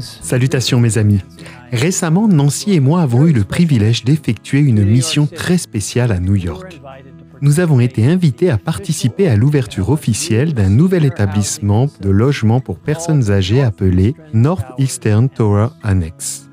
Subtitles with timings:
[0.00, 1.20] Salutations mes amis.
[1.70, 6.34] Récemment, Nancy et moi avons eu le privilège d'effectuer une mission très spéciale à New
[6.34, 6.80] York.
[7.40, 12.78] Nous avons été invités à participer à l'ouverture officielle d'un nouvel établissement de logement pour
[12.78, 16.48] personnes âgées appelé Northeastern Tower Annex.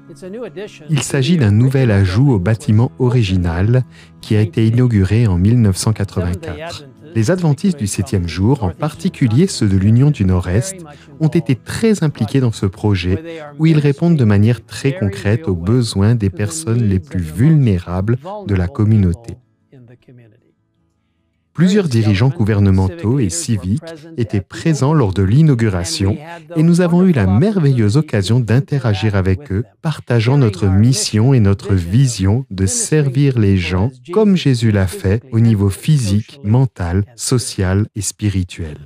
[0.90, 3.84] Il s'agit d'un nouvel ajout au bâtiment original
[4.22, 6.86] qui a été inauguré en 1984.
[7.16, 10.78] Les adventistes du septième jour, en particulier ceux de l'Union du Nord-Est,
[11.20, 15.56] ont été très impliqués dans ce projet où ils répondent de manière très concrète aux
[15.56, 19.36] besoins des personnes les plus vulnérables de la communauté.
[21.54, 23.82] Plusieurs dirigeants gouvernementaux et civiques
[24.18, 26.18] étaient présents lors de l'inauguration
[26.56, 31.74] et nous avons eu la merveilleuse occasion d'interagir avec eux, partageant notre mission et notre
[31.74, 38.02] vision de servir les gens comme Jésus l'a fait au niveau physique, mental, social et
[38.02, 38.78] spirituel.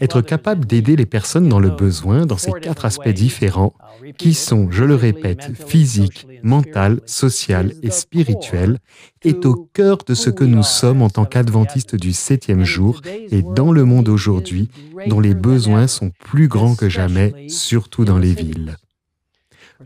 [0.00, 3.74] Être capable d'aider les personnes dans le besoin dans ces quatre aspects différents,
[4.18, 8.78] qui sont, je le répète, physique, mental, social et spirituel,
[9.22, 13.00] est au cœur de ce que nous sommes en tant qu'adventistes du septième jour
[13.30, 14.68] et dans le monde aujourd'hui,
[15.06, 18.76] dont les besoins sont plus grands que jamais, surtout dans les villes.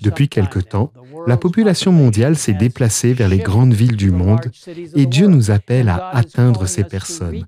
[0.00, 0.92] Depuis quelque temps,
[1.26, 4.50] la population mondiale s'est déplacée vers les grandes villes du monde
[4.94, 7.44] et Dieu nous appelle à atteindre ces personnes.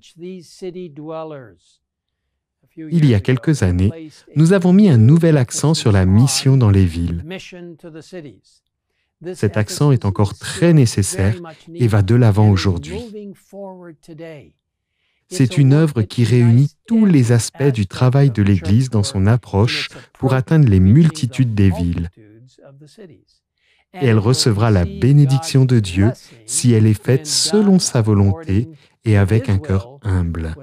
[2.77, 6.69] Il y a quelques années, nous avons mis un nouvel accent sur la mission dans
[6.69, 7.23] les villes.
[9.33, 11.35] Cet accent est encore très nécessaire
[11.73, 13.33] et va de l'avant aujourd'hui.
[15.29, 19.89] C'est une œuvre qui réunit tous les aspects du travail de l'Église dans son approche
[20.13, 22.09] pour atteindre les multitudes des villes.
[23.93, 26.11] Et elle recevra la bénédiction de Dieu
[26.45, 28.69] si elle est faite selon sa volonté
[29.05, 30.55] et avec un cœur humble.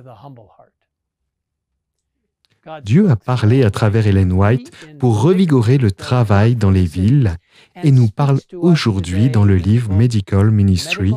[2.85, 7.37] Dieu a parlé à travers Ellen White pour revigorer le travail dans les villes
[7.83, 11.15] et nous parle aujourd'hui dans le livre Medical Ministry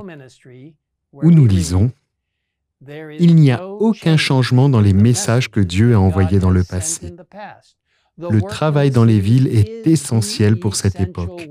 [1.14, 1.92] où nous lisons
[3.20, 7.16] Il n'y a aucun changement dans les messages que Dieu a envoyés dans le passé.
[8.18, 11.48] Le travail dans les villes est essentiel pour cette époque.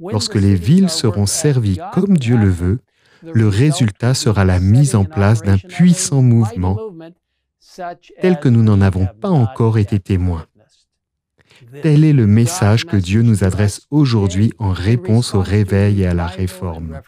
[0.00, 2.78] Lorsque les villes seront servies comme Dieu le veut,
[3.22, 6.78] le résultat sera la mise en place d'un puissant mouvement
[8.20, 10.46] tel que nous n'en avons pas encore été témoins.
[11.82, 16.14] Tel est le message que Dieu nous adresse aujourd'hui en réponse au réveil et à
[16.14, 17.00] la réforme.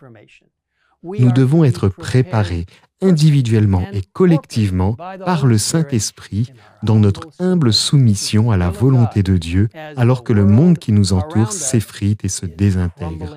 [1.03, 2.67] Nous devons être préparés
[3.01, 9.69] individuellement et collectivement par le Saint-Esprit dans notre humble soumission à la volonté de Dieu
[9.97, 13.37] alors que le monde qui nous entoure s'effrite et se désintègre.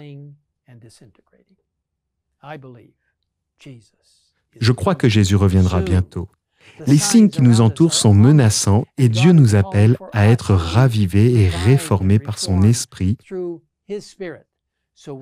[4.60, 6.28] Je crois que Jésus reviendra bientôt.
[6.88, 11.50] Les signes qui nous entourent sont menaçants et Dieu nous appelle à être ravivés et
[11.50, 13.18] réformés par son esprit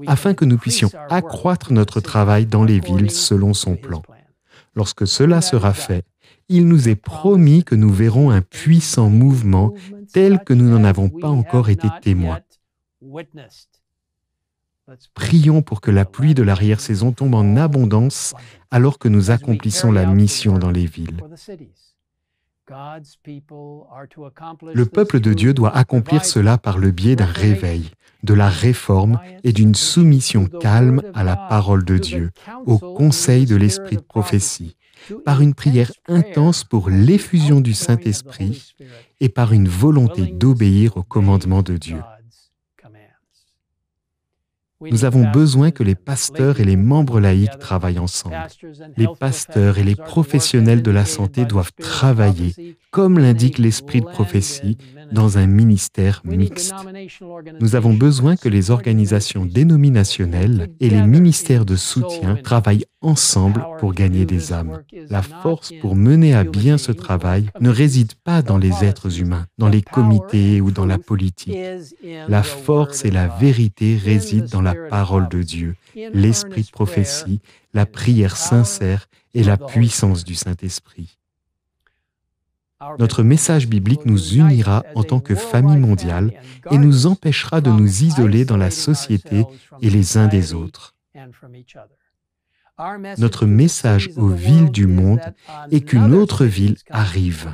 [0.07, 4.02] afin que nous puissions accroître notre travail dans les villes selon son plan.
[4.75, 6.06] Lorsque cela sera fait,
[6.50, 9.73] il nous est promis que nous verrons un puissant mouvement
[10.13, 12.40] tel que nous n'en avons pas encore été témoins.
[15.13, 18.34] Prions pour que la pluie de l'arrière-saison tombe en abondance
[18.72, 21.22] alors que nous accomplissons la mission dans les villes.
[24.74, 27.91] Le peuple de Dieu doit accomplir cela par le biais d'un réveil,
[28.24, 32.31] de la réforme et d'une soumission calme à la parole de Dieu,
[32.66, 34.78] au conseil de l'esprit de prophétie,
[35.25, 38.75] par une prière intense pour l'effusion du Saint-Esprit
[39.19, 42.00] et par une volonté d'obéir au commandement de Dieu.
[44.90, 48.36] Nous avons besoin que les pasteurs et les membres laïcs travaillent ensemble.
[48.97, 54.78] Les pasteurs et les professionnels de la santé doivent travailler, comme l'indique l'esprit de prophétie,
[55.12, 56.74] dans un ministère mixte.
[57.60, 63.94] Nous avons besoin que les organisations dénominationnelles et les ministères de soutien travaillent ensemble pour
[63.94, 64.82] gagner des âmes.
[65.10, 69.47] La force pour mener à bien ce travail ne réside pas dans les êtres humains,
[69.58, 71.58] dans les comités ou dans la politique.
[72.28, 75.76] La force et la vérité résident dans la parole de Dieu,
[76.14, 77.40] l'esprit de prophétie,
[77.74, 81.18] la prière sincère et la puissance du Saint-Esprit.
[83.00, 86.34] Notre message biblique nous unira en tant que famille mondiale
[86.72, 89.46] et nous empêchera de nous isoler dans la société
[89.82, 90.96] et les uns des autres.
[93.20, 95.22] Notre message aux villes du monde
[95.70, 97.54] est qu'une autre ville arrive,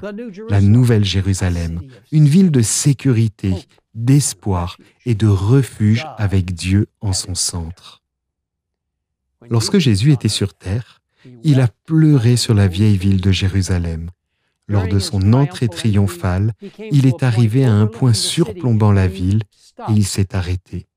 [0.49, 1.81] la Nouvelle Jérusalem,
[2.13, 3.53] une ville de sécurité,
[3.93, 8.01] d'espoir et de refuge avec Dieu en son centre.
[9.49, 11.01] Lorsque Jésus était sur terre,
[11.43, 14.09] il a pleuré sur la vieille ville de Jérusalem
[14.67, 16.53] Lors de son entrée triomphale,
[16.91, 19.43] il est arrivé à un point surplombant la ville
[19.87, 20.87] et il s'est arrêté.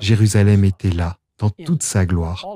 [0.00, 2.46] Jérusalem était là, dans toute sa gloire,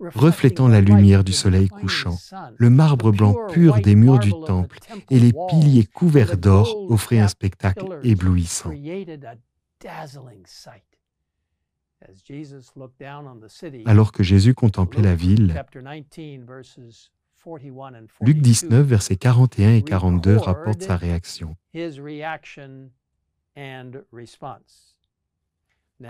[0.00, 2.16] reflétant la lumière du soleil couchant.
[2.56, 4.78] Le marbre blanc pur des murs du temple
[5.10, 8.72] et les piliers couverts d'or offraient un spectacle éblouissant.
[13.86, 15.64] Alors que Jésus contemplait la ville,
[18.20, 21.56] Luc 19, versets 41 et 42 rapporte sa réaction.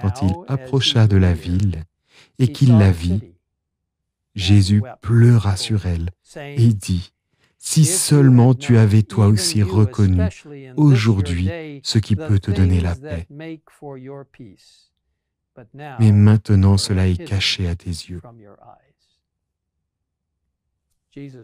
[0.00, 1.84] Quand il approcha de la ville
[2.38, 3.34] et qu'il la vit,
[4.34, 7.12] Jésus pleura sur elle et dit,
[7.58, 10.22] Si seulement tu avais toi aussi reconnu
[10.76, 13.26] aujourd'hui ce qui peut te donner la paix.
[16.00, 18.22] Mais maintenant cela est caché à tes yeux.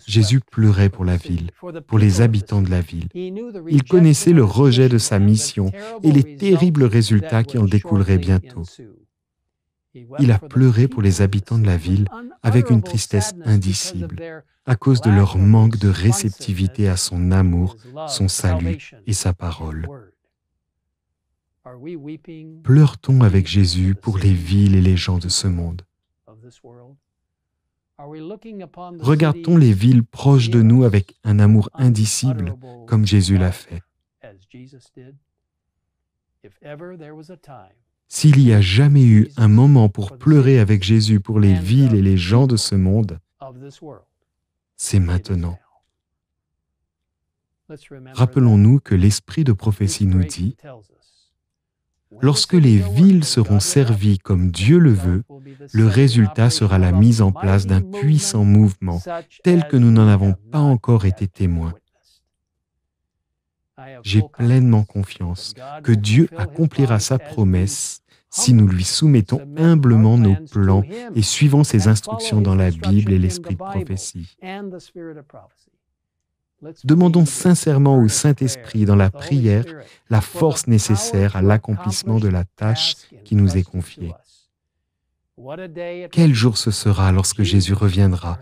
[0.06, 1.50] Jésus pleurait pour la ville,
[1.86, 3.08] pour les habitants de la ville.
[3.14, 5.70] Il connaissait le rejet de sa mission
[6.02, 8.62] et les terribles résultats qui en découleraient bientôt.
[10.18, 12.06] Il a pleuré pour les habitants de la ville
[12.42, 17.76] avec une tristesse indicible à cause de leur manque de réceptivité à son amour,
[18.06, 19.86] son salut et sa parole.
[22.62, 25.82] Pleure-t-on avec Jésus pour les villes et les gens de ce monde?
[27.98, 32.54] Regarde-t-on les villes proches de nous avec un amour indicible
[32.86, 33.82] comme Jésus l'a fait.
[38.06, 42.02] S'il y a jamais eu un moment pour pleurer avec Jésus pour les villes et
[42.02, 43.18] les gens de ce monde,
[44.76, 45.58] c'est maintenant.
[48.14, 50.56] Rappelons-nous que l'esprit de prophétie nous dit,
[52.20, 55.22] Lorsque les villes seront servies comme Dieu le veut,
[55.72, 59.00] le résultat sera la mise en place d'un puissant mouvement
[59.44, 61.74] tel que nous n'en avons pas encore été témoins.
[64.02, 70.82] J'ai pleinement confiance que Dieu accomplira sa promesse si nous lui soumettons humblement nos plans
[71.14, 74.36] et suivons ses instructions dans la Bible et l'esprit de prophétie.
[76.84, 79.64] Demandons sincèrement au Saint-Esprit dans la prière
[80.10, 84.12] la force nécessaire à l'accomplissement de la tâche qui nous est confiée.
[86.10, 88.38] Quel jour ce sera lorsque Jésus reviendra?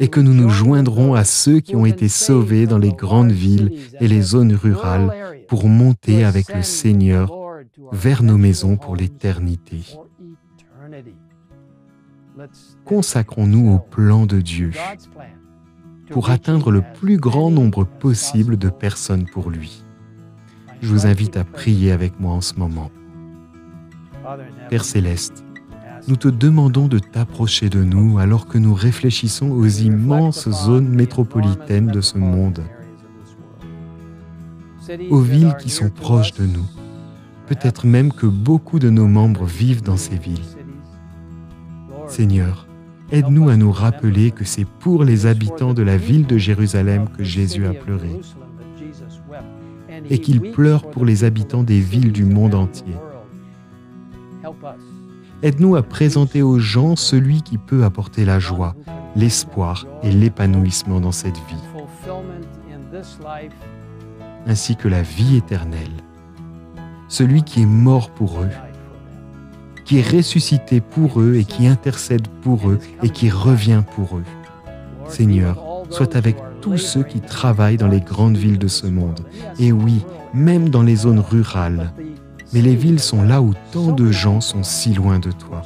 [0.00, 3.78] et que nous nous joindrons à ceux qui ont été sauvés dans les grandes villes
[4.00, 7.30] et les zones rurales pour monter avec le Seigneur
[7.92, 9.82] vers nos maisons pour l'éternité.
[12.84, 14.72] Consacrons-nous au plan de Dieu
[16.12, 19.82] pour atteindre le plus grand nombre possible de personnes pour lui.
[20.82, 22.90] Je vous invite à prier avec moi en ce moment.
[24.68, 25.44] Père céleste,
[26.08, 31.86] nous te demandons de t'approcher de nous alors que nous réfléchissons aux immenses zones métropolitaines
[31.86, 32.62] de ce monde,
[35.10, 36.66] aux villes qui sont proches de nous.
[37.46, 40.38] Peut-être même que beaucoup de nos membres vivent dans ces villes.
[42.08, 42.66] Seigneur,
[43.12, 47.22] Aide-nous à nous rappeler que c'est pour les habitants de la ville de Jérusalem que
[47.22, 48.20] Jésus a pleuré
[50.08, 52.94] et qu'il pleure pour les habitants des villes du monde entier.
[55.42, 58.74] Aide-nous à présenter aux gens celui qui peut apporter la joie,
[59.14, 61.82] l'espoir et l'épanouissement dans cette vie,
[64.46, 66.00] ainsi que la vie éternelle,
[67.08, 68.71] celui qui est mort pour eux
[69.92, 74.24] qui est ressuscité pour eux et qui intercède pour eux et qui revient pour eux.
[75.06, 79.20] Seigneur, sois avec tous ceux qui travaillent dans les grandes villes de ce monde.
[79.58, 81.92] Et oui, même dans les zones rurales.
[82.54, 85.60] Mais les villes sont là où tant de gens sont si loin de toi.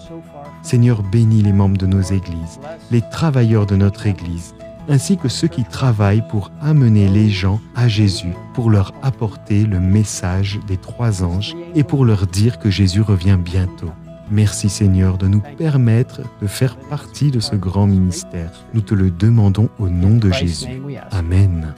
[0.60, 2.58] Seigneur, bénis les membres de nos églises,
[2.90, 4.56] les travailleurs de notre Église,
[4.88, 9.78] ainsi que ceux qui travaillent pour amener les gens à Jésus, pour leur apporter le
[9.78, 13.92] message des trois anges et pour leur dire que Jésus revient bientôt.
[14.30, 18.50] Merci Seigneur de nous permettre de faire partie de ce grand ministère.
[18.74, 20.66] Nous te le demandons au nom de Jésus.
[21.10, 21.74] Amen.